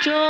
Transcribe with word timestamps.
Joe. 0.00 0.29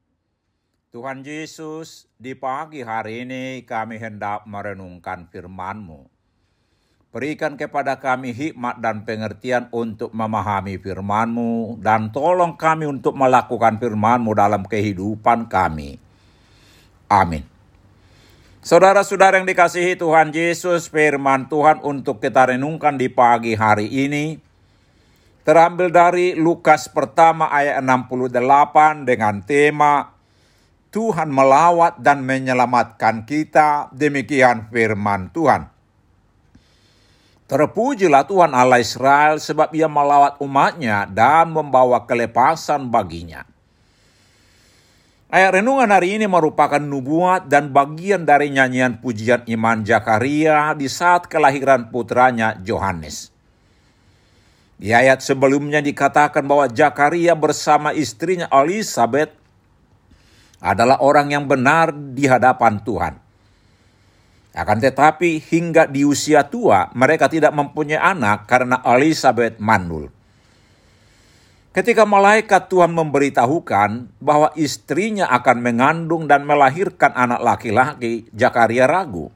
Tuhan 0.91 1.23
Yesus, 1.23 2.03
di 2.19 2.35
pagi 2.35 2.83
hari 2.83 3.23
ini 3.23 3.63
kami 3.63 3.95
hendak 3.95 4.43
merenungkan 4.43 5.23
firman-Mu. 5.23 6.03
Berikan 7.15 7.55
kepada 7.55 7.95
kami 7.95 8.35
hikmat 8.35 8.83
dan 8.83 9.07
pengertian 9.07 9.71
untuk 9.71 10.11
memahami 10.11 10.75
firman-Mu, 10.75 11.79
dan 11.79 12.11
tolong 12.11 12.59
kami 12.59 12.91
untuk 12.91 13.15
melakukan 13.15 13.79
firman-Mu 13.79 14.35
dalam 14.35 14.67
kehidupan 14.67 15.47
kami. 15.47 15.95
Amin. 17.07 17.47
Saudara-saudara 18.59 19.39
yang 19.39 19.47
dikasihi 19.47 19.95
Tuhan 19.95 20.35
Yesus, 20.35 20.91
firman 20.91 21.47
Tuhan 21.47 21.79
untuk 21.87 22.19
kita 22.19 22.51
renungkan 22.51 22.99
di 22.99 23.07
pagi 23.07 23.55
hari 23.55 23.87
ini, 23.87 24.35
terambil 25.47 25.87
dari 25.87 26.35
Lukas 26.35 26.91
pertama 26.91 27.47
ayat 27.47 27.79
68 27.79 29.07
dengan 29.07 29.39
tema 29.39 30.19
Tuhan 30.91 31.31
melawat 31.31 32.03
dan 32.03 32.27
menyelamatkan 32.27 33.23
kita, 33.23 33.87
demikian 33.95 34.67
firman 34.67 35.31
Tuhan. 35.31 35.71
Terpujilah 37.47 38.27
Tuhan 38.27 38.51
Allah 38.51 38.79
Israel 38.79 39.39
sebab 39.39 39.71
ia 39.71 39.87
melawat 39.87 40.39
umatnya 40.43 41.07
dan 41.07 41.51
membawa 41.51 42.03
kelepasan 42.03 42.91
baginya. 42.91 43.43
Ayat 45.31 45.63
renungan 45.63 45.87
hari 45.87 46.19
ini 46.19 46.27
merupakan 46.27 46.79
nubuat 46.79 47.47
dan 47.47 47.71
bagian 47.71 48.27
dari 48.27 48.51
nyanyian 48.51 48.99
pujian 48.99 49.47
iman 49.47 49.83
Zakaria 49.87 50.75
di 50.75 50.91
saat 50.91 51.31
kelahiran 51.31 51.87
putranya 51.87 52.59
Yohanes. 52.67 53.31
Di 54.75 54.91
ayat 54.91 55.23
sebelumnya 55.23 55.79
dikatakan 55.79 56.43
bahwa 56.43 56.67
Zakaria 56.67 57.31
bersama 57.31 57.95
istrinya 57.95 58.51
Elizabeth 58.51 59.40
adalah 60.61 61.01
orang 61.01 61.33
yang 61.33 61.49
benar 61.49 61.89
di 61.91 62.29
hadapan 62.29 62.77
Tuhan. 62.85 63.13
Akan 64.51 64.77
tetapi 64.77 65.41
hingga 65.41 65.87
di 65.87 66.05
usia 66.05 66.45
tua 66.45 66.91
mereka 66.93 67.31
tidak 67.31 67.55
mempunyai 67.55 67.97
anak 67.97 68.45
karena 68.45 68.83
Elizabeth 68.85 69.57
mandul. 69.57 70.11
Ketika 71.71 72.03
malaikat 72.03 72.67
Tuhan 72.67 72.91
memberitahukan 72.91 74.19
bahwa 74.19 74.51
istrinya 74.59 75.31
akan 75.31 75.57
mengandung 75.63 76.27
dan 76.27 76.43
melahirkan 76.43 77.15
anak 77.15 77.39
laki-laki, 77.39 78.27
Zakaria 78.35 78.91
ragu. 78.91 79.31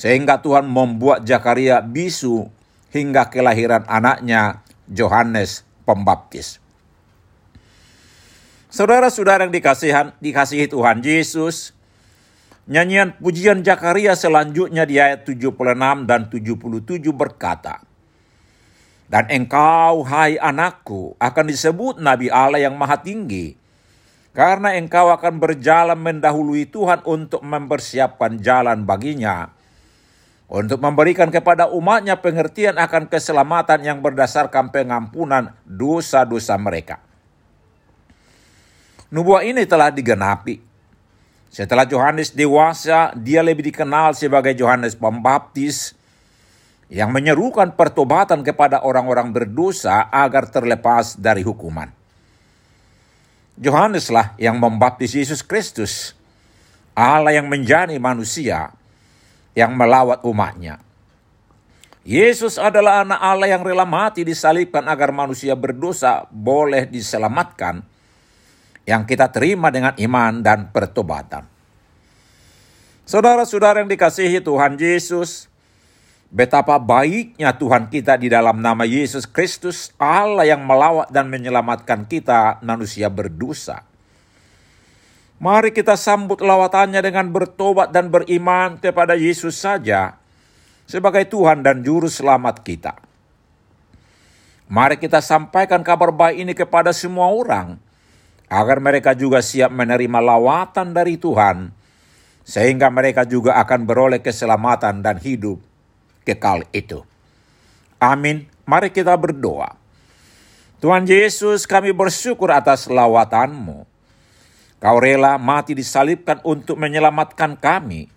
Sehingga 0.00 0.40
Tuhan 0.40 0.64
membuat 0.64 1.28
Zakaria 1.28 1.84
bisu 1.84 2.48
hingga 2.88 3.28
kelahiran 3.28 3.84
anaknya 3.84 4.64
Yohanes 4.88 5.68
Pembaptis. 5.84 6.56
Saudara-saudara 8.66 9.46
yang 9.46 9.54
dikasihan, 9.54 10.10
dikasihi 10.18 10.66
Tuhan 10.66 10.98
Yesus, 10.98 11.70
nyanyian 12.66 13.14
pujian 13.14 13.62
Zakaria 13.62 14.18
selanjutnya 14.18 14.82
di 14.82 14.98
ayat 14.98 15.22
76 15.22 15.54
dan 16.02 16.26
77 16.26 16.82
berkata, 17.14 17.86
Dan 19.06 19.30
engkau, 19.30 20.02
hai 20.02 20.34
anakku, 20.34 21.14
akan 21.22 21.46
disebut 21.46 22.02
Nabi 22.02 22.26
Allah 22.26 22.58
yang 22.58 22.74
maha 22.74 22.98
tinggi, 22.98 23.54
karena 24.34 24.74
engkau 24.74 25.14
akan 25.14 25.38
berjalan 25.38 25.94
mendahului 25.94 26.66
Tuhan 26.66 27.06
untuk 27.06 27.46
mempersiapkan 27.46 28.42
jalan 28.42 28.82
baginya, 28.82 29.54
untuk 30.50 30.82
memberikan 30.82 31.30
kepada 31.30 31.70
umatnya 31.70 32.18
pengertian 32.18 32.82
akan 32.82 33.06
keselamatan 33.06 33.86
yang 33.86 34.02
berdasarkan 34.02 34.74
pengampunan 34.74 35.54
dosa-dosa 35.62 36.58
mereka. 36.58 37.05
Nubuah 39.10 39.46
ini 39.46 39.62
telah 39.66 39.94
digenapi. 39.94 40.58
Setelah 41.46 41.86
Yohanes 41.86 42.34
dewasa, 42.34 43.14
dia 43.14 43.40
lebih 43.40 43.70
dikenal 43.70 44.12
sebagai 44.18 44.52
Yohanes 44.52 44.98
Pembaptis 44.98 45.94
yang 46.90 47.10
menyerukan 47.14 47.74
pertobatan 47.74 48.42
kepada 48.42 48.82
orang-orang 48.82 49.30
berdosa 49.30 50.10
agar 50.10 50.50
terlepas 50.50 51.18
dari 51.18 51.42
hukuman. 51.46 51.90
Yohaneslah 53.56 54.36
yang 54.36 54.60
membaptis 54.60 55.16
Yesus 55.16 55.40
Kristus, 55.40 56.12
Allah 56.92 57.40
yang 57.40 57.48
menjadi 57.48 57.96
manusia 57.96 58.74
yang 59.56 59.72
melawat 59.72 60.20
umatnya. 60.28 60.76
Yesus 62.06 62.60
adalah 62.60 63.02
anak 63.02 63.18
Allah 63.18 63.48
yang 63.50 63.66
rela 63.66 63.88
mati 63.88 64.22
disalibkan 64.22 64.84
agar 64.86 65.10
manusia 65.10 65.58
berdosa 65.58 66.28
boleh 66.30 66.86
diselamatkan 66.86 67.82
yang 68.86 69.02
kita 69.02 69.28
terima 69.34 69.68
dengan 69.74 69.92
iman 69.98 70.40
dan 70.40 70.70
pertobatan. 70.70 71.44
Saudara-saudara 73.06 73.82
yang 73.82 73.90
dikasihi 73.90 74.38
Tuhan 74.42 74.78
Yesus, 74.78 75.50
betapa 76.30 76.78
baiknya 76.78 77.54
Tuhan 77.54 77.90
kita 77.90 78.18
di 78.18 78.30
dalam 78.30 78.62
nama 78.62 78.86
Yesus 78.86 79.26
Kristus, 79.26 79.94
Allah 79.98 80.46
yang 80.46 80.62
melawat 80.62 81.10
dan 81.10 81.30
menyelamatkan 81.30 82.06
kita 82.06 82.62
manusia 82.62 83.10
berdosa. 83.10 83.82
Mari 85.36 85.70
kita 85.70 86.00
sambut 86.00 86.40
lawatannya 86.40 87.02
dengan 87.04 87.28
bertobat 87.28 87.92
dan 87.92 88.08
beriman 88.08 88.80
kepada 88.80 89.12
Yesus 89.12 89.60
saja 89.60 90.16
sebagai 90.88 91.28
Tuhan 91.28 91.60
dan 91.60 91.84
Juru 91.84 92.08
Selamat 92.08 92.64
kita. 92.64 92.96
Mari 94.66 94.98
kita 94.98 95.22
sampaikan 95.22 95.84
kabar 95.86 96.10
baik 96.10 96.42
ini 96.42 96.52
kepada 96.56 96.90
semua 96.90 97.30
orang, 97.30 97.78
agar 98.46 98.78
mereka 98.78 99.12
juga 99.12 99.42
siap 99.42 99.74
menerima 99.74 100.22
lawatan 100.22 100.94
dari 100.94 101.18
Tuhan, 101.18 101.74
sehingga 102.46 102.86
mereka 102.94 103.26
juga 103.26 103.58
akan 103.58 103.82
beroleh 103.82 104.22
keselamatan 104.22 105.02
dan 105.02 105.18
hidup 105.18 105.58
kekal 106.22 106.62
itu. 106.70 107.02
Amin. 107.98 108.46
Mari 108.66 108.90
kita 108.94 109.14
berdoa. 109.18 109.74
Tuhan 110.78 111.08
Yesus, 111.08 111.66
kami 111.66 111.90
bersyukur 111.90 112.52
atas 112.52 112.86
lawatanmu. 112.86 113.88
Kau 114.76 114.98
rela 115.00 115.40
mati 115.40 115.72
disalibkan 115.74 116.38
untuk 116.46 116.76
menyelamatkan 116.78 117.56
kami. 117.56 118.12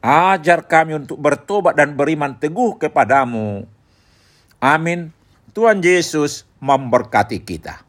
Ajar 0.00 0.64
kami 0.66 0.98
untuk 0.98 1.20
bertobat 1.20 1.76
dan 1.76 1.94
beriman 1.94 2.34
teguh 2.34 2.80
kepadamu. 2.80 3.68
Amin. 4.58 5.12
Tuhan 5.54 5.78
Yesus 5.84 6.48
memberkati 6.58 7.38
kita. 7.44 7.85